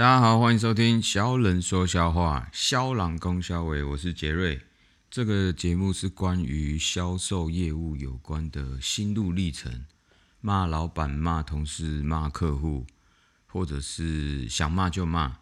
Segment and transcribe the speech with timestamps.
[0.00, 4.62] 大家好，欢迎收听小冷说笑话，肖朗公肖伟，我是杰瑞。
[5.10, 9.84] 这个节目是关于销售业务有关的心路历程，
[10.40, 12.86] 骂老板、骂同事、骂客户，
[13.46, 15.36] 或者是想骂就骂，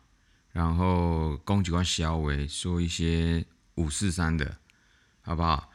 [0.50, 3.46] 然后攻击关肖伟，说一些
[3.76, 4.56] 五四三的，
[5.22, 5.70] 好不好？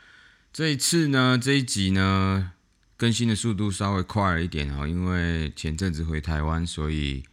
[0.51, 2.51] 这一次呢，这一集呢，
[2.97, 7.23] 更新的速度稍微快了一点啊，因为前阵子回台湾，所以。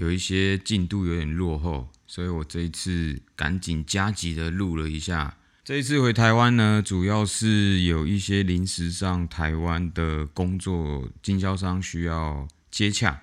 [0.00, 5.36] 有一些进度有点落后，所以我这一次赶紧加急的录了一下。
[5.62, 13.22] 这一次回台湾呢，主要是有一些临时上台湾的工作，经销商需要接洽。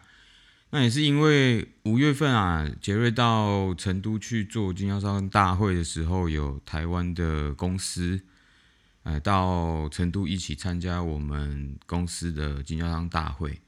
[0.70, 8.22] 那也是因为五月份啊，杰瑞到成都去做经销商大会的时候，有台湾的公司，
[9.02, 13.60] 哎，到成都一起参加我们公司的经销商大会。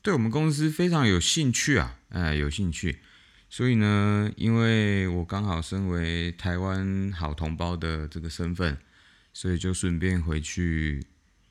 [0.00, 2.98] 对我们公司非常有兴趣啊，哎，有兴趣，
[3.48, 8.76] 所以呢，因为我刚好身为台湾好同胞的这个身份，
[9.32, 11.02] 所以就顺便回去，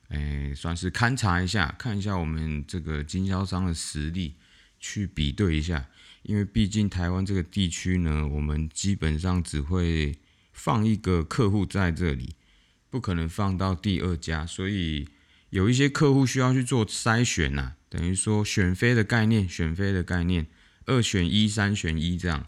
[0.09, 4.35] 哎，算是勘察一下，看一下我们这个经销商的实力，
[4.79, 5.87] 去比对一下。
[6.21, 10.19] 因为毕竟台湾这个地区呢，我们基本上只会
[10.53, 12.35] 放一个客户在这里，
[12.91, 15.09] 不可能放到第二家，所以
[15.49, 17.73] 有一些客户需要去做筛选呐。
[17.91, 20.47] 等于说选妃的概念，选妃的概念，
[20.85, 22.47] 二选一，三选一这样。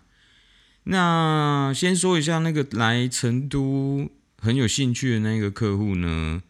[0.86, 6.42] 那先说一下那个来成都很有兴趣的那个客户呢，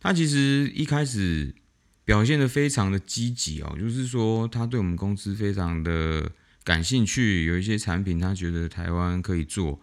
[0.00, 1.54] 他其实一开始
[2.04, 6.32] 表现的非常的积极哦，就是说他对我们公司非常的
[6.64, 9.80] 感兴趣，有一些产品他觉得台湾可以做。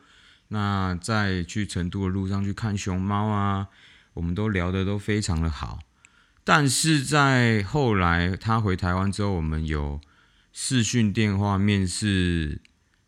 [0.49, 3.67] 那在去成都的路上去看熊猫啊，
[4.15, 5.79] 我们都聊的都非常的好。
[6.53, 10.01] 但是在后来他回台湾之后，我们有
[10.51, 12.59] 视讯电话面试，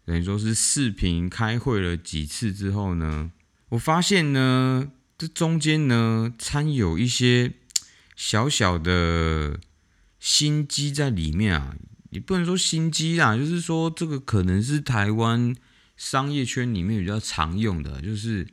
[0.06, 3.32] 等于说是视频开会了几次之后呢，
[3.68, 7.52] 我发现呢，这中间呢掺有一些
[8.16, 9.60] 小小的
[10.22, 11.76] 心机在里面啊，
[12.12, 15.54] 也不能说心机啦，就是说这个可能是台湾
[15.98, 18.48] 商业圈里面比较常用的，就是。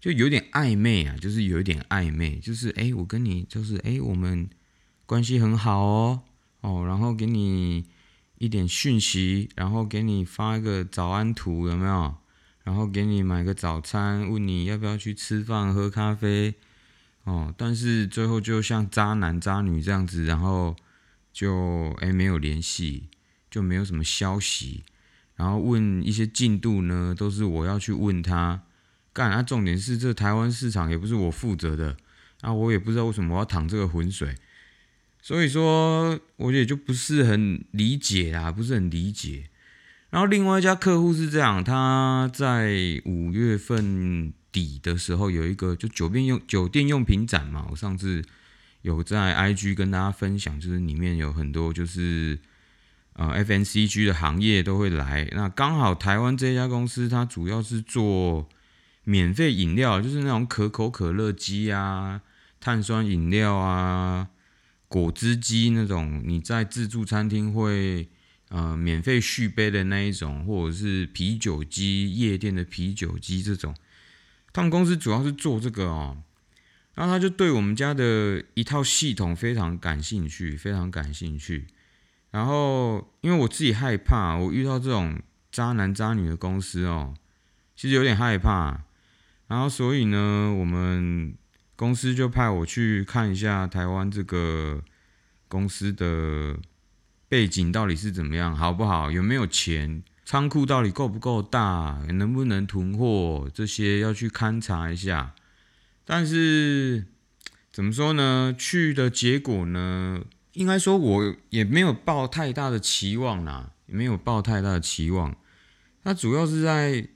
[0.00, 4.48] 就有点暧昧啊，就是有一点暧昧，就是哎，我跟你就是哎，我们
[5.04, 6.22] 关系很好哦，
[6.62, 7.84] 哦，然后给你
[8.38, 12.14] 一点讯息，然后给你发一个早安图，有没有？
[12.64, 16.54] 然后给你买个早餐，问你要不要去吃饭喝咖啡，
[17.24, 20.74] 哦，但是最后就像渣男渣女这样子，然后
[21.30, 23.08] 就哎没有联系，
[23.50, 24.82] 就没有什么消息，
[25.36, 28.62] 然后问一些进度呢，都是我要去问他。
[29.20, 29.42] 干啊！
[29.42, 31.94] 重点是这台湾市场也不是我负责的，
[32.40, 34.34] 啊，我也不知道为什么我要淌这个浑水，
[35.20, 39.50] 所以说我也就不是很理解啦，不是很理解。
[40.08, 42.72] 然后另外一家客户是这样，他在
[43.04, 48.24] 五月份底的时候有一个就酒店用酒店用品展嘛，我上次
[48.80, 52.38] 有在 IG 跟大家分享，就是里面有很多就是
[53.12, 58.48] 呃 FNCG 的行业都会来，那刚好台湾这家公司它主要是做。
[59.04, 62.20] 免费饮料就是那种可口可乐机啊、
[62.60, 64.28] 碳酸饮料啊、
[64.88, 68.08] 果汁机那种，你在自助餐厅会
[68.50, 73.74] 呃免费续杯的那一种，或者是啤酒机、夜店的啤酒机这种。
[74.52, 76.22] 他们公司主要是做这个哦，
[76.94, 81.66] 然后他就对我们家的一套系统非常感兴趣，非常感兴趣。
[82.32, 87.14] 然后因为我自己害怕，我遇到这种渣男渣女的公司哦，
[87.74, 88.82] 其实有点害怕。
[89.50, 91.34] 然后，所以呢，我们
[91.74, 94.80] 公司就派我去看一下台湾这个
[95.48, 96.56] 公司的
[97.28, 99.10] 背景到底是怎么样，好不好？
[99.10, 100.04] 有没有钱？
[100.24, 102.00] 仓库到底够不够大？
[102.12, 103.50] 能不能囤货？
[103.52, 105.34] 这些要去勘察一下。
[106.04, 107.06] 但是
[107.72, 108.54] 怎么说呢？
[108.56, 110.22] 去的结果呢？
[110.52, 115.36] 应该说我也没有抱太大的期望啦，也没有抱太大的期望。
[116.04, 117.08] 它主要是在。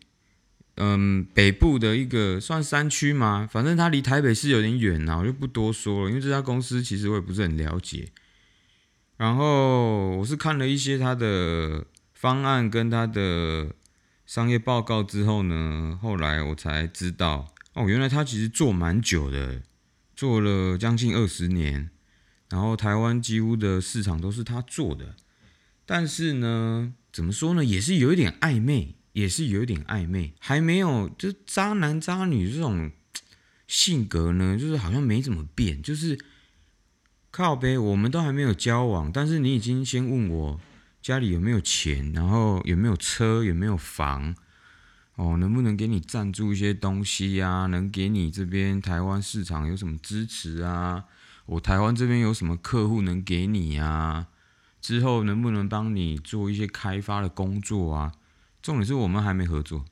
[0.77, 3.49] 嗯，北部的一个算山区吗？
[3.51, 6.09] 反正它离台北市有点远呐，我就不多说了。
[6.09, 8.11] 因为这家公司其实我也不是很了解。
[9.17, 13.71] 然后我是看了一些他的方案跟他的
[14.27, 19.63] 商业报告之后呢，后来我才知道，哦，原来他其实做蛮久的，
[20.17, 21.91] 做了将近二十年。
[22.51, 25.15] 然后台湾几乎的市场都是他做的，
[25.87, 28.97] 但是呢，怎么说呢，也是有一点暧昧。
[29.15, 32.91] 也是有点暧昧，还没有，就渣男渣女这种
[33.69, 36.19] 性格呢，就是好像没怎么变，就是
[37.31, 40.61] 靠呗，我们都还没有交往，但是你已经先问我
[41.01, 44.35] 家里有没有钱，然后有没有车，有没有房，
[45.15, 47.67] 哦，能不能给你赞助一些东西呀？
[47.67, 51.05] 能给你这边台湾市场有什么支持啊？
[51.47, 54.27] 我台湾这边有什么客户能给你啊？
[54.81, 58.13] 之后能不能帮你做一些开发的工作啊？
[58.65, 59.85] 重点是我们还没合作，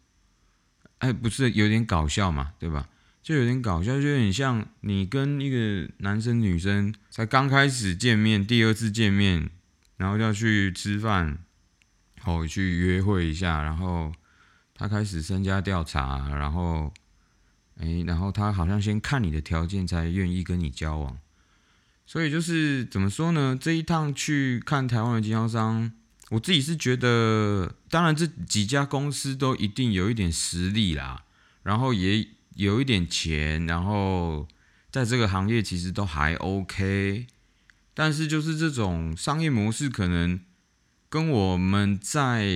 [0.99, 2.89] 哎，不是有点搞笑嘛，对吧？
[3.23, 9.51] 就有点搞笑，就有点像你跟一个男生女生才刚开始见面，第二次见面。
[9.99, 11.39] 然后要去吃饭，
[12.25, 14.13] 哦，去约会一下，然后
[14.75, 16.93] 他开始身家调查，然后，
[17.79, 21.19] 哎，然后他好像先看你的条件才愿意跟你交往，
[22.05, 23.57] 所以就是怎么说呢？
[23.61, 25.93] 这一趟去看台湾的经销商，
[26.33, 31.25] 我自己是觉得，当然这几家公司都一定有一点实力啦，
[31.63, 34.49] 然后也有一点钱，然后
[34.91, 37.27] 在这个行业其实都还 OK。
[37.93, 40.41] 但是就是这种商业模式，可能
[41.11, 42.49] 跟我们在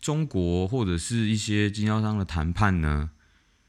[0.00, 3.10] 中国或者是一些经销商的谈判呢，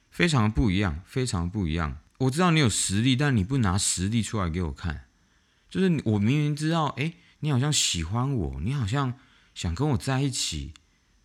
[0.09, 1.97] 非常不一样，非常不一样。
[2.19, 5.07] 我知道你有实力，但你不拿实力出来给我看，
[5.69, 9.13] 就是我明明知道，哎，你好像喜欢我，你好像
[9.53, 10.73] 想跟我在一起，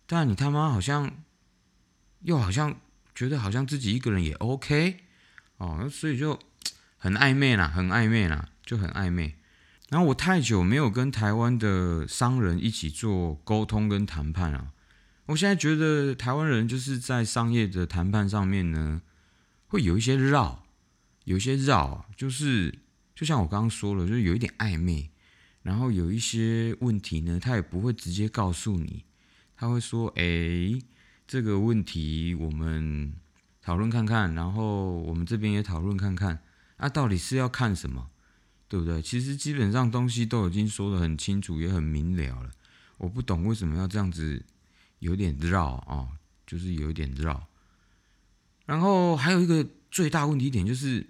[0.05, 1.23] 但你他妈好像
[2.21, 2.79] 又好像
[3.13, 4.99] 觉得好像自己一个人也 OK
[5.57, 6.39] 哦，所以就
[6.97, 9.35] 很暧昧啦，很暧昧啦，就很暧昧。
[9.89, 14.73] 然后我太久没有跟台湾的商人一起做沟通跟谈判了，
[15.27, 19.01] 我现在觉得台湾人就是在商业的谈判上面呢，
[19.67, 20.65] 会有一些绕，
[21.23, 22.79] 有一些绕，就是
[23.15, 25.09] 就像我刚刚说了，就是有一点暧昧，
[25.67, 29.03] 然后有一些问题呢，他也不会直接告诉你，
[29.53, 30.23] 他会说，哎，
[31.27, 33.11] 这个问题我们
[33.61, 36.41] 讨论看看，然后我们这边也讨论看看，
[36.77, 38.09] 啊，到底是要看什么？
[38.69, 39.01] 对不对？
[39.01, 42.49] 其实基本上东西都已经说得很清楚，也很明了了。
[42.99, 44.45] 我不懂为什么要这样子，
[44.99, 46.07] 有点绕啊，
[46.45, 47.45] 就是有点绕。
[48.65, 51.07] 然后还有一个最大问题点就是，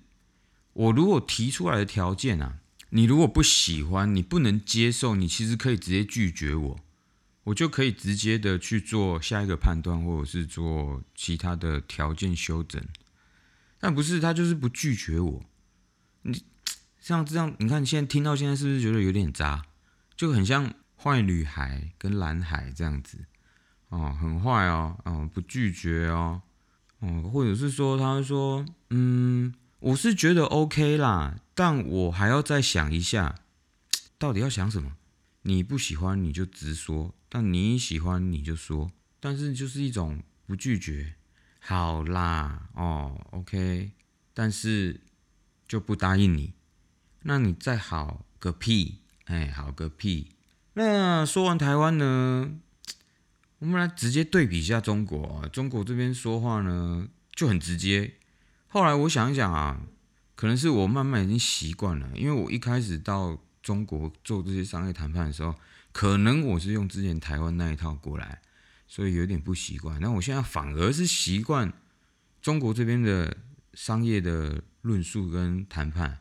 [0.74, 2.58] 我如果提出来的条件啊，
[2.98, 6.80] 你如果不喜欢，你不能接受，你其实可以直接拒绝我，
[7.44, 12.84] 我就可以直接的去做下一个判断，或者是做其他的条件修整。
[13.80, 15.44] 但不是他就是不拒绝我，
[16.24, 16.44] 你。
[17.00, 19.64] 像这样，你看现在听到现在是不是觉得有点渣？
[20.18, 23.20] 就很像坏女孩跟蓝海这样子
[23.90, 26.42] 哦，很坏哦，哦不拒绝哦，
[27.00, 33.36] 哦或者是说他说，嗯，我是觉得 OK 啦，但我还要再想一下，
[34.18, 34.94] 到底要想什么？
[35.44, 41.14] 你不喜欢你就直说，但你喜欢你就说，但是就是一种不拒绝，
[41.60, 43.92] 好啦，哦 OK，
[44.34, 45.00] 但是
[45.68, 46.54] 就不答应你。
[47.22, 49.02] 那你再好个屁！
[49.26, 50.32] 哎，好个屁！
[50.74, 52.52] 那说完台湾呢，
[53.60, 55.48] 我们来直接对比一下中国。
[55.54, 58.17] 中国这边说话呢就很直接。
[58.78, 59.82] 后来我想一想啊，
[60.36, 65.56] 可能是我慢慢已经习惯了，因为我一开始到中国做这些商业谈判的时候，
[65.92, 68.40] 可能我是用之前台湾那一套过来，
[68.88, 70.00] 所以有点不习惯。
[70.00, 71.74] 那我现在反而是习惯
[72.40, 73.36] 中国这边的
[73.74, 76.20] 商业的论述跟谈判。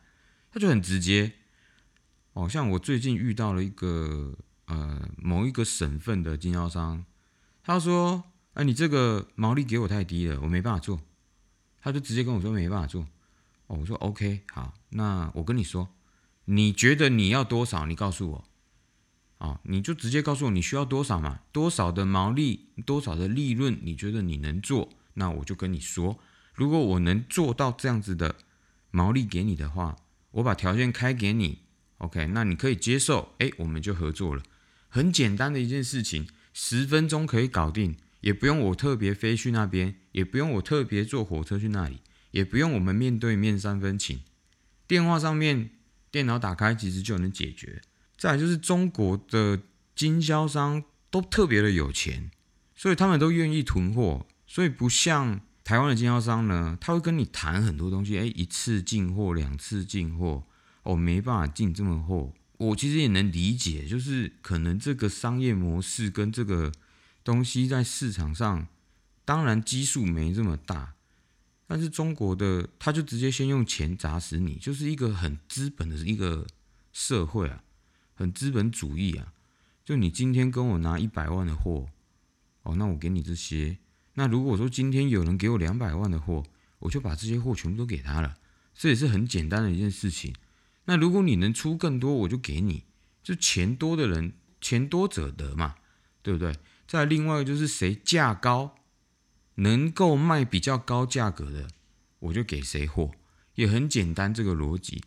[0.49, 1.33] 他就很直接，
[2.33, 4.33] 哦，像我最近遇到了一个
[4.65, 7.05] 呃某一个省份的经销商，
[7.61, 8.23] 他说
[8.55, 10.99] ：“哎，你这个毛利给我太低了，我没办法做。”
[11.87, 13.07] 他就直接跟我说没办法做。
[13.67, 15.87] 哦，我说 OK，好，那我跟你说，
[16.43, 17.85] 你觉得你要多少？
[17.85, 18.45] 你告诉我，
[19.37, 26.19] 哦，你就直接告诉我你需要多少嘛，多少的毛利，多少的利润，你觉得你能做，那我就跟你说，
[26.53, 28.35] 如果我能做到这样子的
[28.91, 29.95] 毛利给你的话。
[30.31, 31.59] 我把条件开给你
[31.99, 34.43] ，OK，那你可以接受，哎，我们就合作了。
[34.87, 44.21] 很简单的一件事情，十分钟可以搞定，也不用我特别飞去那边，也不用我特别坐火车去那里，也不用我们面对面三分情，
[44.87, 45.69] 电话上面
[46.09, 47.81] 电脑打开其实就能解决。
[48.17, 49.61] 再就是中国的
[49.95, 52.31] 经销商都特别的有钱，
[52.75, 55.41] 所以他们都愿意囤货，所以不像。
[55.63, 60.47] 台湾的经销商呢，他会跟你谈很多东西，哎，一次进货，两次进货，
[60.83, 62.33] 哦，没办法进这么货。
[62.55, 66.71] 我其实也能理解，就是可能这个商业模式跟这个
[67.27, 68.69] 东西在市场上，
[69.25, 70.93] 当然基数没这么大，
[71.67, 76.47] 但是中国的他就直接先用钱砸死你，就是一个很资本的一个
[76.93, 77.61] 社会啊，
[78.15, 79.33] 很资本主义啊。
[79.83, 81.89] 就你今天跟我拿一百万的货，
[82.63, 83.77] 哦，那我给你这些。
[84.13, 86.45] 那如果说今天有人给我两百万的货，
[86.79, 88.37] 我就把这些货全部都给他了，
[88.73, 90.33] 这也是很简单的一件事情。
[90.85, 92.85] 那如果你能出更多，我就给你。
[93.21, 94.31] 就钱多的人，
[94.61, 95.75] 钱多者得嘛，
[96.21, 96.55] 对不对？
[96.87, 98.75] 再另外一个就是谁价高，
[99.55, 101.67] 能够卖比较高价格的，
[102.19, 103.11] 我就给谁货，
[103.55, 105.03] 也很简单这个逻辑。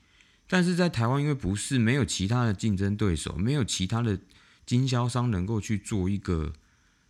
[0.46, 4.18] 但是在台湾，因为不是没有其他的竞争对手，没有其他的
[4.66, 6.52] 经销商能够去做一个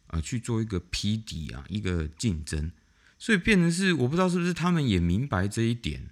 [0.07, 2.71] 啊去做一个批底啊一个竞争，
[3.19, 6.11] 所以变成是我不知道是不是他们也明白这一点，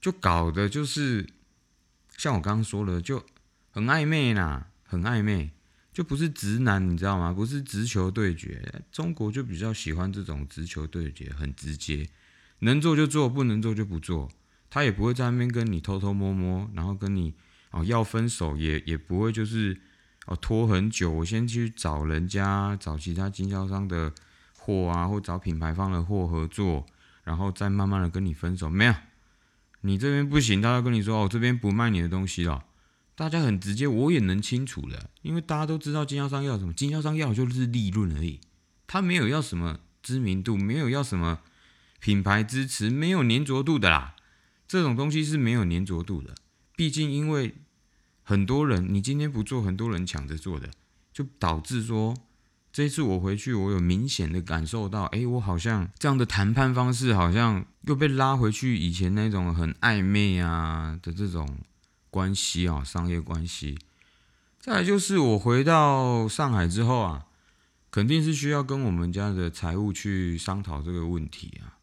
[0.00, 1.26] 就搞的就是
[2.18, 3.24] 像我刚刚说的，就
[3.70, 5.52] 很暧昧啦，很暧昧，
[5.92, 7.32] 就不是直男，你知道吗？
[7.32, 12.08] 不是直球对决，中国就比较喜欢这种直球对决，很直接，
[12.60, 14.30] 能做就做，不能做就不做。
[14.70, 17.34] 他也不会在那边跟你偷偷摸摸，然后跟你
[17.72, 19.78] 哦要分手，也也不会就是
[20.24, 21.10] 哦拖很久。
[21.10, 24.10] 我先去找人家，找其他经销商的
[24.58, 26.86] 货啊，或找品牌方的货合作，
[27.24, 28.70] 然后再慢慢的跟你分手。
[28.70, 28.94] 没有，
[29.82, 32.64] 你这边不行，他要跟你说哦，这边不卖你的东西了。
[33.22, 38.40] 大家很直接，我也能清楚的，因为大家都知道经销商要什么，经销商要就是利润而已，
[38.88, 41.38] 他没有要什么知名度，没有要什么
[42.00, 44.16] 品牌支持，没有粘着度的啦。
[44.66, 46.34] 这种东西是没有粘着度的，
[46.74, 47.54] 毕竟因为
[48.24, 50.68] 很多人，你今天不做，很多人抢着做的，
[51.12, 52.16] 就导致说
[52.72, 61.46] 这次我回去，我有明显的感受到，哎，我好像这样的谈判方式，好像又被拉回去以前那种很暧昧啊的这种
[62.12, 63.78] 关系啊，商业关系。
[64.60, 67.26] 再来就是我回到上海之后啊，
[67.90, 71.78] 肯定是需要跟我们家的财务去商讨这个问题啊。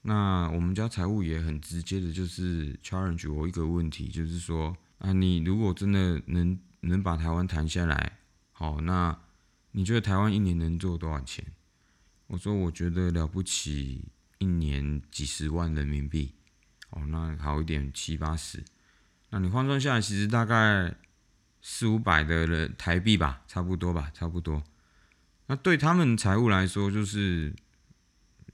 [0.00, 8.18] 那我们家财务也很直接的，就是 challenge 我一个问题，就是说啊，你如果真的能能把台湾谈下来，
[8.52, 9.18] 好，那
[9.72, 11.44] 你觉得台湾一年能做多少钱？
[12.28, 14.06] 我说我觉得了不起，
[14.38, 16.32] 一年几十万人民币，
[16.90, 18.64] 哦，那好一点七八十，
[19.30, 20.94] 那你换算下来，其实大概
[21.60, 24.62] 四五百的人台币吧，差不多吧，差不多。
[25.46, 27.54] 那对他们财务来说，就是。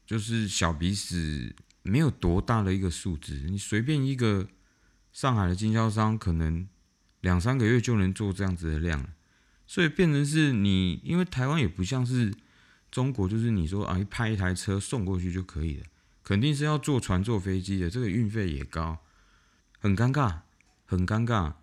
[0.04, 4.46] 就是小鼻屎没有多大的一个数字，你随便一个
[5.10, 6.68] 上海的经销商，可能
[7.20, 9.06] 两三个月就能做这样子的量。
[9.66, 12.34] 所以变成是你，因为台湾也不像是
[12.90, 15.86] 中国，就是你说啊，一派一台车送过去就可以了，
[16.22, 18.98] 肯定是要坐船、坐飞机的，这个运费也高，
[19.78, 20.40] 很尴尬，
[20.96, 21.54] 很尴尬。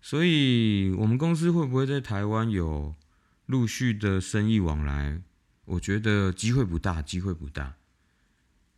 [0.00, 2.94] 所以我们公司会不会在台湾有
[3.46, 5.20] 陆续的生意往来？
[5.64, 7.74] 我觉得机会不大，机会不大。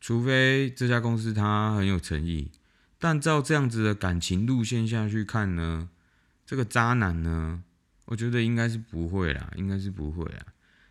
[0.00, 2.50] 除非这家公司它很有诚意，
[2.98, 5.90] 但照这样子的感情路线下去看呢，
[6.46, 7.62] 这个渣男呢，
[8.06, 10.46] 我觉得应该是不会啦，应该是不会啦。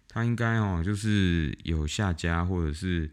[0.08, 3.10] 他应该哦，就是有下家，或者是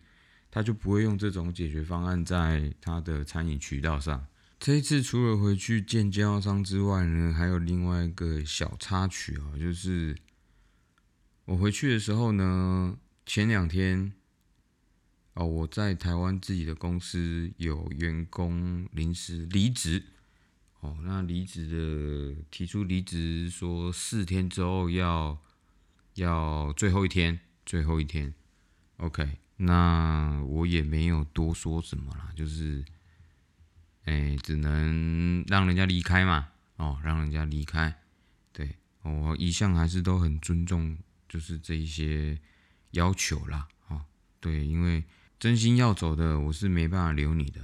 [0.51, 4.27] 他就不会用这种解决方案在他的餐饮渠道上。
[4.64, 10.16] 这一次除了回去见经销商之外呢，还有另外一个小插曲哦，就是
[11.44, 14.14] 我回去的时候呢，前两天。
[15.35, 20.02] 哦，我在台湾自己的公司有员工临时离职，
[20.80, 25.38] 哦，那离职的提出离职说四天之后要
[26.14, 28.33] 要最后一天，最后一天
[28.97, 32.83] ，OK，那我也没有多说什么啦，就是，
[34.04, 37.94] 哎，只能让人家离开嘛，哦，让人家离开，
[38.52, 40.96] 对，我一向还是都很尊重，
[41.28, 42.38] 就是这一些
[42.92, 44.04] 要求啦，哦，
[44.40, 45.04] 对，因为。
[45.37, 47.61] 真心要走的，我是没办法留你的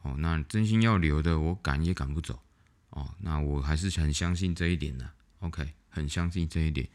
[0.00, 0.16] 哦。
[0.18, 2.42] 那真心要留的，我赶也赶不走
[2.88, 3.14] 哦。
[3.20, 5.08] 那我还是很相信这一点的。
[5.38, 6.88] OK，很相信这一点。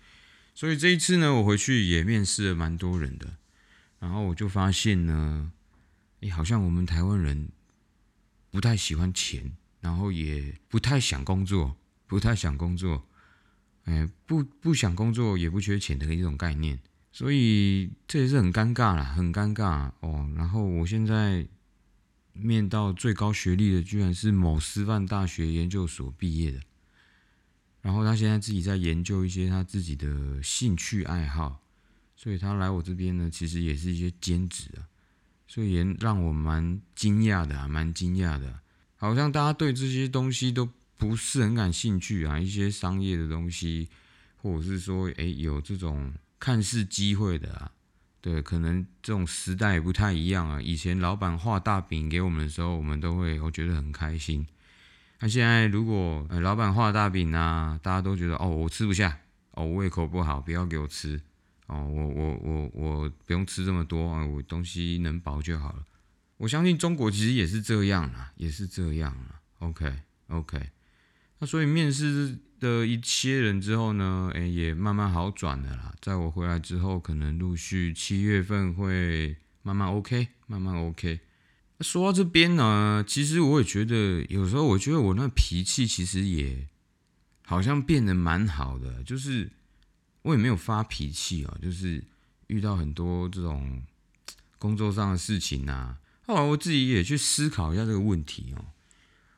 [0.53, 3.37] 所以这一次呢，我回去也面试了蛮多人的，
[3.99, 5.53] 然后我就发现呢，
[6.19, 7.47] 哎，好像我们台湾人
[8.55, 11.75] 不太喜欢钱，然后也不太想工作，
[12.07, 13.05] 不太想工作，
[13.83, 16.79] 哎，不不想工作也不缺钱的一种概念。
[17.11, 20.31] 所以这也是很尴尬啦，很尴尬哦。
[20.37, 21.45] 然后我现在
[22.31, 26.61] 面到最高学历的，居然是某师范大学研究所毕业的。
[27.81, 31.61] 然后他现在自己在研究一些他自己的兴趣爱好，
[32.15, 34.87] 所以他来我这边呢，其实也是一些兼职啊。
[35.47, 38.59] 所以也让我蛮惊讶的啊，蛮惊讶的。
[38.95, 43.89] 好像大家对这些东西都不是很感兴趣啊，一些商业的东西，
[44.37, 46.13] 或者是说，哎，有这种。
[46.37, 47.71] 看似机会的啊，
[48.21, 50.61] 对，可能这种时代不太一样啊。
[50.61, 54.45] 以前老板画大饼给我们的时候，我们都会我觉得很开心。
[55.21, 59.17] 那现在如果老板画大饼啊，大家都觉得哦，我吃不下，
[59.51, 61.19] 哦，胃口不好，不要给我吃，
[61.67, 65.83] 哦，我我我我不用吃这么多啊，我东西能饱就好了。
[66.37, 69.41] 我相信中国其实也是这样啊，也是这样啊。
[69.59, 69.93] OK
[70.27, 70.69] OK，
[71.39, 75.95] 那所以面试的一些人之后呢，哎，也慢慢好转了啦。
[76.01, 81.21] 在我回来之后，可能陆续七月份会慢慢 OK，慢慢 OK。
[81.81, 86.67] 说到这边呢，其实我也觉得，有时候我觉得我那脾气其实也
[87.43, 89.51] 好像变得蛮好的，就是
[90.25, 92.03] 我也没有发脾气啊，就是
[92.47, 93.83] 遇到很多这种
[94.57, 98.65] 工作上的事情啊，后来我自己也去思考一下这个问题哦。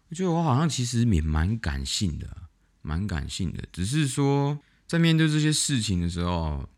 [0.07, 2.37] 我觉得我好像其实也蛮感性的，
[2.81, 3.61] 蛮感性的。
[3.73, 6.69] 只是说，在面对这些事情的时候，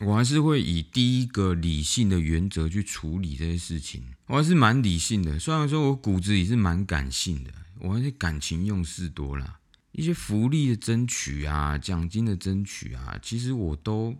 [0.00, 4.02] 我还是会以第一个理性的原则去处理这些事情。
[4.28, 9.60] 我还是蛮理性的，虽然说我骨子里是蛮感性的，我还是感情用事多啦。
[9.96, 14.16] 一些福利的争取啊，奖金的争取啊，其实我都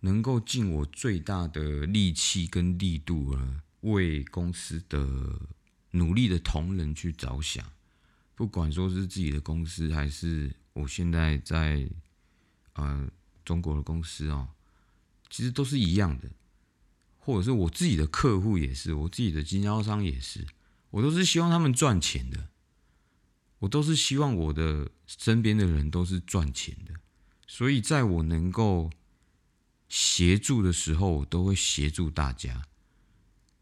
[0.00, 5.06] 能够尽我最大的力气跟力度啊，为公司的
[5.92, 7.64] 努力的同仁去着想。
[8.34, 11.88] 不管说是自己的公司，还是我现在在
[12.72, 13.08] 呃
[13.44, 14.48] 中国的公司哦，
[15.30, 16.28] 其实都是一样的，
[17.18, 20.44] 或者是我自己的客户也是，我自己的经销商也是，
[20.90, 22.48] 我都是希望他们赚钱的，
[23.60, 26.94] 我都是希望我的身边的人都是赚钱的，
[27.46, 28.90] 所以在我能够
[29.88, 32.66] 协助的时候，我都会协助大家，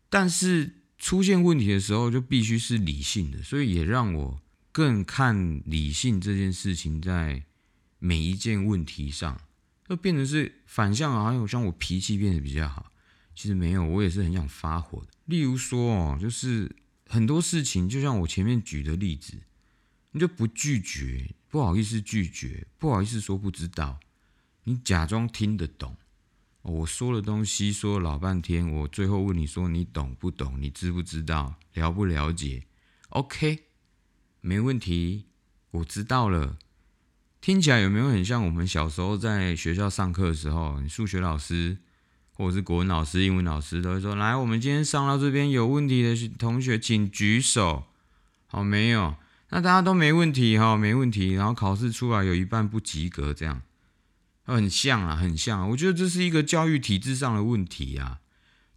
[0.08, 4.42] 但是出现问题的时候，就必须是理性的，所以也让我。
[4.75, 7.44] 更看理性这件事情，在
[7.99, 9.38] 每一件问题上，
[9.87, 11.34] 就变成是反向啊！
[11.34, 12.90] 有像我脾气变得比较好，
[13.34, 15.08] 其实没有，我也是很想发火的。
[15.26, 16.75] 例如说哦，就是
[17.06, 19.34] 很多事情，就像我前面举的例子，
[20.12, 23.99] 你就不拒绝，不好意思拒绝，不好意思说不知道，
[24.64, 25.97] 你假装听得懂。
[26.62, 30.61] 我说的东西说了老半天，我最后问你说你懂不懂？
[30.61, 31.57] 你知不知道？
[31.75, 32.66] 了不了解
[33.09, 33.64] ？OK。
[34.40, 35.26] 没问题，
[35.71, 36.59] 我知道了。
[37.40, 41.78] 听起来有没有很像我们小时候在学校上课的时候，你数学老师
[42.35, 47.85] 或者是国文老师、英文老师都会说：“来，我们今天上到这边有问题的同学，请举手。”
[48.46, 49.16] 好，没有，
[49.54, 51.32] 那大家都没问题哈，没问题。
[51.32, 53.60] 然后考试出来有一半不及格，这样
[54.44, 55.68] 很像啊，很像。
[55.68, 58.20] 我觉得这是一个教育体制上的问题啊。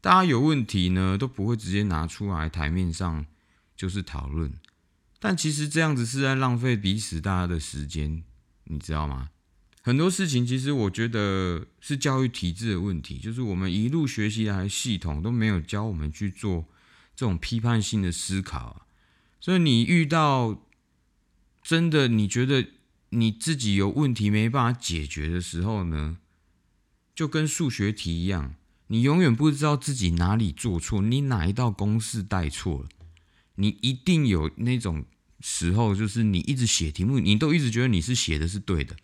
[0.02, 3.26] 大家有问题呢，都不会直接拿出来台面上
[3.78, 4.52] 就是讨论。
[5.18, 8.22] 但其实这样子是在浪费彼此大家的时间，
[8.66, 9.30] 你知道吗？
[9.82, 16.66] 很多事情其实我觉得是教育体制的问题，就是我们一路学习来系统都没有教我们去做
[17.16, 18.86] 这种批判性的思考。
[19.40, 20.60] 所以你遇到
[21.66, 22.68] 真的你觉得
[23.10, 26.20] 你自己有问题没办法解决的时候呢，
[27.16, 28.54] 就跟数学题一样，
[28.90, 32.90] 你永远不知道自己哪里做错，你哪一道公式带错了，
[33.56, 35.06] 你一定有那种。
[35.42, 38.96] 时候就是你一直写题目，你都一直觉得你是写的是对的，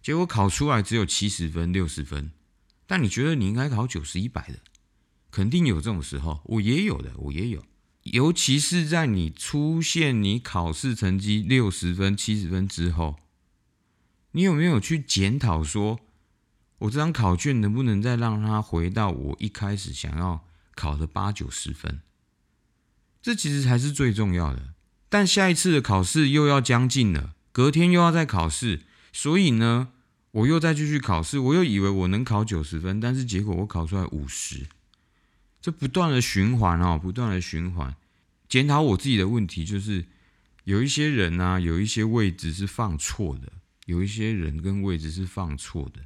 [0.00, 2.30] 结果考出来只有七十分、六十分，
[2.86, 4.60] 但你觉得你应该考九十一百的，
[5.30, 7.62] 肯定有这种时候，我也有的，我也有，
[8.04, 13.16] 尤其是在你出现你考试成绩六十分、七十分之后，
[14.32, 15.98] 你有没有去检讨说，
[16.80, 22.00] 我这张考卷能不能再让它回到我一开始想要考的八九十分？
[23.22, 24.74] 这其实才是最重要的。
[25.08, 29.88] 但下一次的考试又要将近了，隔天又要再考试，所以呢，
[30.32, 34.66] 我又再继续考试，我又以为我能考九十分，但是结果我考出来五十，
[35.64, 37.96] 这不断的循环哦，不断的循环。
[38.50, 40.04] 检讨我自己的问题，就是
[40.64, 43.50] 有一些人啊，有一些位置是放错的，
[43.86, 46.02] 有一些人跟位置是放错的，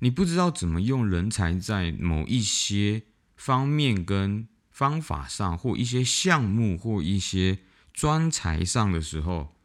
[0.00, 3.04] 你不知道怎么用人才在某一些
[3.36, 7.60] 方面跟方法上，或一些项目或一些。
[7.92, 9.56] 专才上的时候，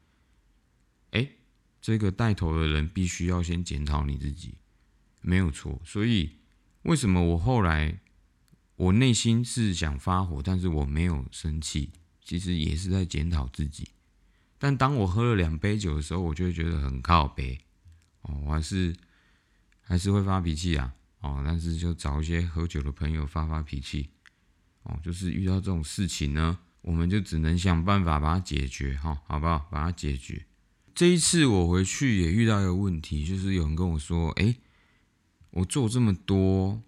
[1.12, 1.30] 哎，
[1.82, 4.56] 这个带头的人必须要先检讨你自己，
[5.22, 5.80] 没有错。
[5.86, 6.32] 所以
[6.82, 8.00] 为什么我后来
[8.76, 11.92] 我内心是想发火，但是我没有生气，
[12.24, 13.88] 其实也是在检讨自己。
[14.58, 17.60] 但当我喝了两杯酒的时候，我就会觉得很靠背
[18.22, 18.96] 哦，我还是
[19.82, 24.10] 还是会发脾气啊哦，但是就找一些喝酒的朋友发发脾气
[24.84, 26.58] 哦，就是遇到这种事情呢。
[26.82, 29.68] 我们就只能想办法把它解决，哈，好不好？
[29.72, 30.46] 把它解决。
[30.94, 34.56] 这一次我回去也遇到一个问题，就是有人跟我说：“哎，
[35.50, 36.80] 我做这么多，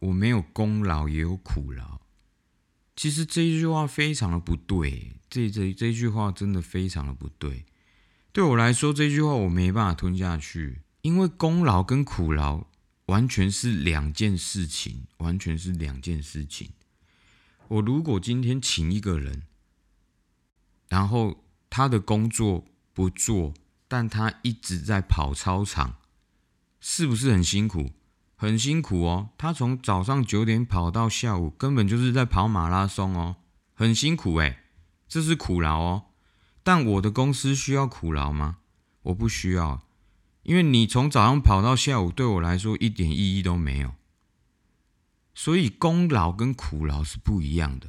[0.00, 2.00] 我没有功劳也有苦劳。”
[2.96, 7.64] 其实这一句话非常的不对，这这这句话真的非常的不对。
[8.32, 12.66] 对我来说，这句话我没办法吞下去，因为功劳跟苦劳
[13.06, 16.70] 完全是两件事情，完全是两件事情。
[17.68, 19.44] 我如果今天请一个人，
[20.88, 23.54] 然后他的工作不做，
[23.86, 25.98] 但他一直在跑操场，
[26.80, 27.92] 是不是很辛苦？
[28.40, 29.30] 很辛苦哦。
[29.36, 33.36] 他从早上九点跑到下午，根本就是在跑马拉松哦，
[33.74, 34.60] 很辛苦诶，
[35.08, 36.04] 这是苦劳哦。
[36.62, 38.58] 但我的公司需要苦劳吗？
[39.02, 39.82] 我不需要，
[40.44, 43.94] 因为你从早上跑到下午，对我来说一点意义都没有。
[45.34, 47.88] 所以功劳跟苦劳是不一样的。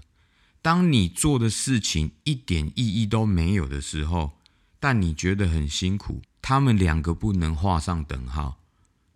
[0.62, 4.34] 当你做的事情一点意义都没有的时候，
[4.80, 8.59] 但你觉得很辛苦，他们两个不能画上等号。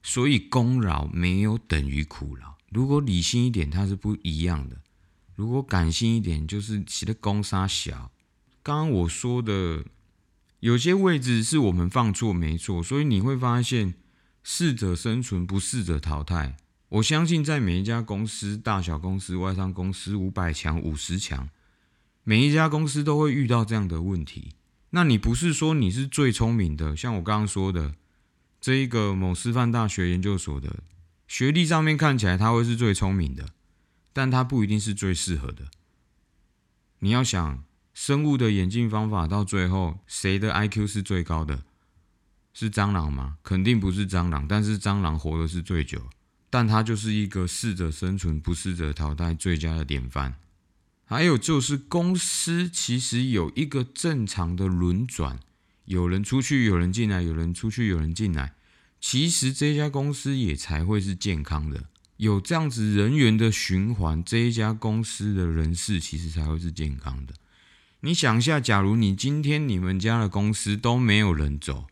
[0.03, 2.53] 所以功劳没有等于苦劳。
[2.69, 4.75] 如果理性一点，它是不一样的；
[5.35, 8.11] 如果感性一点，就是写的功杀小。
[8.61, 9.85] 刚刚我说的
[10.59, 13.95] 有些位置是我们放错没错，所以你会发现
[14.43, 16.57] 适者生存，不适者淘汰。
[16.89, 21.49] 我相信，在每一家公司，大小公司、外商公司，五百强、五十强，
[22.23, 24.53] 每一家公司都会遇到这样的问题。
[24.91, 26.95] 那你不是说你是最聪明的？
[26.95, 27.95] 像我刚刚说的，
[28.63, 30.83] 这一个某师范大学研究所的
[31.27, 33.49] 学历上面看起来他会是最聪明的，
[34.13, 35.65] 但他不一定是最适合的。
[36.99, 41.65] 你要想生物的演进方法，到最后谁的 IQ 是最高的？
[42.53, 43.35] 是蟑螂吗？
[43.43, 46.01] 肯定不是蟑螂，但是蟑螂活的是最久。
[46.49, 50.35] 但它就是一个适者生存、不适者淘汰最佳的典范。
[51.03, 55.41] 还有就是，公司其实有一个正常的轮转，
[55.85, 58.53] 有人出去，有人进来，有人出去，有人进来。
[58.99, 61.85] 其实这家公司也才会是健康的，
[62.17, 67.33] 有这样子人员的循环，这一家公司的人事其实才会是健康的。
[68.01, 71.87] 你想一下，假如你今天你们家的公司都没有人走，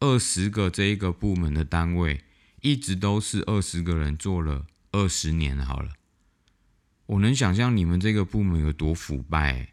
[0.00, 2.24] 二十个这一个部门的单位。
[2.64, 5.94] 一直都是二十个人做了二十年好了，
[7.06, 9.71] 我能想象你们这个部门有多腐败。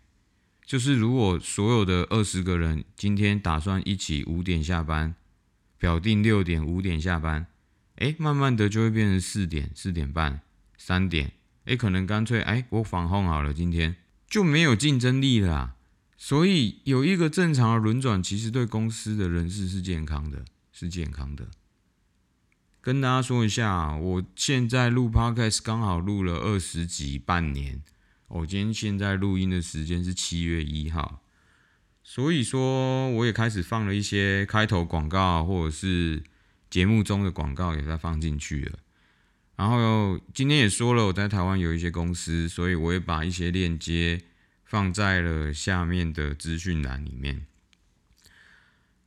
[0.70, 5.16] 就是如果所有的二十个人今天打算一起五点下班，
[5.80, 7.48] 表定六点五点下班，
[7.96, 10.42] 哎，慢慢的就会变成四点四点半
[10.78, 11.32] 三点，
[11.66, 13.96] 哎，可能干脆哎我防控好了，今天
[14.30, 15.76] 就没有竞争力了。
[16.16, 21.48] 所以有一个正常的轮转，其实对公司的人事是健康的，是健康的。
[22.80, 27.82] 跟大家说一下，我现在录 podcast 刚好录了二十集半年。
[28.30, 31.22] 我今天现在录音的时间是七月一号，
[32.04, 36.24] 所以说我也开始放了一些开头广告，或者是
[36.70, 38.80] 节目中的广告也在放进去了。
[39.56, 44.22] 然后今天也说了，我在台湾有一些公司，所以我也把一些链接
[44.64, 47.46] 放在了下面的资讯栏里面。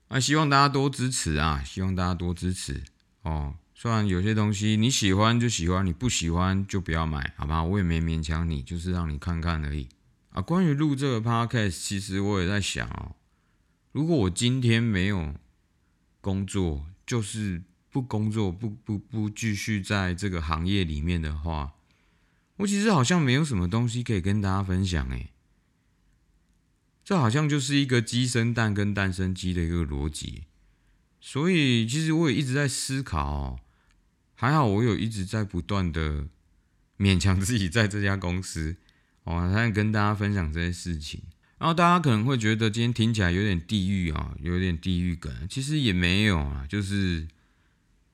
[0.09, 1.63] 啊，希望大家多支持啊！
[1.65, 2.83] 希望大家多支持
[3.23, 3.55] 哦。
[3.83, 7.65] 虽然有些东西你喜欢就喜欢，你不喜欢就不要买，好吧？
[7.65, 9.89] 我也没勉强你，就是让你看看而已
[10.31, 10.41] 啊。
[10.41, 13.17] 关于录这个 podcast，其实我也在想哦，
[13.91, 15.35] 如果我今天没有
[16.21, 21.73] 工作，就是不工作，不不不继续在这个行业里面的话，
[22.59, 25.31] 我其实好像没有什么东西可以跟大家分享诶。
[27.03, 30.45] 这好像就是一个鸡生蛋跟蛋生鸡的一个逻辑，
[31.21, 33.59] 所以其实我也一直在思考。
[34.43, 36.27] 还好，我有一直在不断的
[36.99, 38.75] 勉强自己在这家公司，
[39.23, 41.23] 哦，才跟大家分享这些事情。
[41.59, 45.47] 然后大家可能会觉得今天听起来有点地狱啊，有点地狱感。
[45.49, 47.29] 其实也没有啊，就是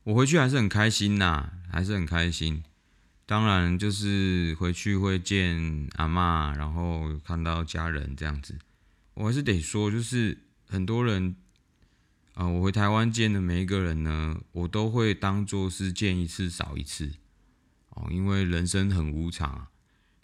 [0.03, 2.63] 我回去还是很开心呐，还是很开心。
[3.25, 8.55] 当然，就是回去会见阿妈，然后看到家人这样子。
[9.15, 10.37] 我还是得说，就是
[10.69, 11.35] 很多人。
[12.39, 17.15] 啊，我回台湾见的每一个人呢，我都会当做是见一次少一次
[17.89, 19.67] 哦，因为人生很无常，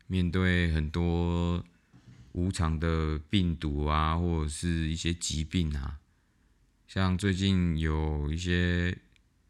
[0.06, 1.64] 面对很多
[2.30, 5.98] 无常的病毒啊，或者是一些疾病啊，
[6.86, 8.96] 像最近有一些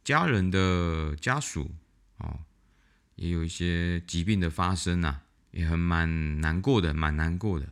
[0.03, 1.71] 家人的家属
[2.17, 2.41] 哦，
[3.17, 7.69] 也有一些疾病的发生啊，也很蛮难过的，蛮难过的。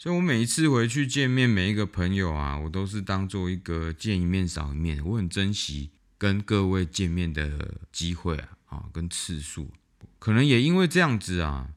[0.00, 5.04] 所以我每一次回去见面，每一个朋友啊，我都是当做一个见一面少一面。
[5.04, 9.72] 我很珍惜跟各位见面的机会啊，啊，跟次数。
[10.20, 11.70] 可能也因为这样子啊，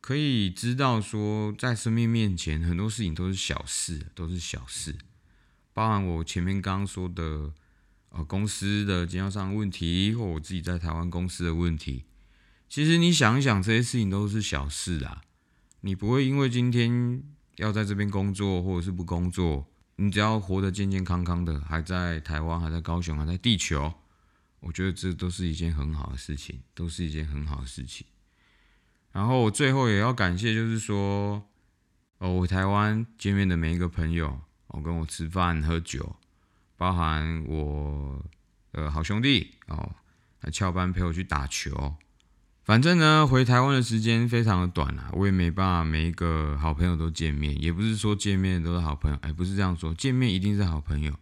[0.00, 4.96] 可以知道说，在生命面前，很多事情都是小事，都是小事。
[5.72, 7.52] 包含我前面刚刚说的，
[8.08, 12.02] 呃，公司的经销商问题，或我自己在台湾公司的问题，
[12.68, 15.22] 其实你想一想，这些事情都是小事啊。
[15.82, 17.22] 你不会因为今天。
[17.56, 23.94] 要在这边工作，或者是不工作，你只要活得健健康康的，还在台湾，还在高雄，还在地球，
[24.60, 28.06] 我觉得这都是一件很好的事情，都是一件很好的事情。
[29.12, 31.46] 然后我最后也要感谢，就是说，
[32.18, 36.16] 哦，我台湾见面的每一个朋友，哦，跟我吃饭喝酒，
[36.76, 38.24] 包含我
[38.72, 39.94] 呃好兄弟哦，
[40.40, 41.94] 还翘班陪我去打球。
[42.64, 51.12] 反正呢，回台湾的时间非常的短啊，我也没办法每一个好朋友都见面，也不是说见面都是好朋友，哎，不是这样说，见面一定是好朋友，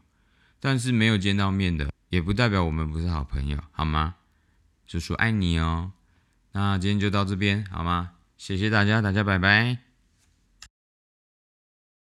[0.61, 4.15] 但是没有见到面的，也不代表我们不是好朋友，好吗？
[4.87, 5.93] 叔叔爱你哦。
[6.53, 8.11] 那今天就到这边好吗？
[8.39, 9.92] 谢谢大家，大家拜拜。